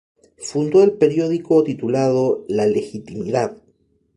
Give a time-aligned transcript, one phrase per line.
[0.39, 3.55] Fundó el periódico titulado "La Legitimidad".